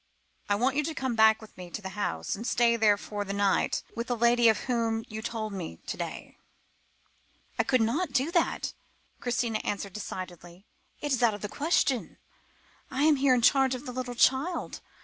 "I 0.49 0.55
want 0.55 0.75
you 0.77 0.83
to 0.85 0.95
come 0.95 1.13
back 1.13 1.43
with 1.43 1.55
me 1.55 1.69
to 1.69 1.79
the 1.79 1.89
house, 1.89 2.35
and 2.35 2.47
stay 2.47 2.75
there 2.75 2.97
for 2.97 3.23
the 3.23 3.33
night, 3.33 3.83
with 3.95 4.07
the 4.07 4.17
lady 4.17 4.49
of 4.49 4.61
whom 4.61 5.03
you 5.07 5.21
told 5.21 5.53
me 5.53 5.77
to 5.85 5.95
day." 5.95 6.39
"I 7.59 7.63
could 7.63 7.81
not 7.83 8.11
do 8.11 8.31
that," 8.31 8.73
Christina 9.19 9.59
answered 9.63 9.93
decidedly; 9.93 10.65
"it 11.01 11.11
is 11.11 11.21
out 11.21 11.35
of 11.35 11.41
the 11.41 11.47
question. 11.49 12.17
I 12.89 13.03
am 13.03 13.17
here 13.17 13.35
in 13.35 13.43
charge 13.43 13.75
of 13.75 13.87
a 13.87 13.91
little 13.91 14.15
child. 14.15 14.81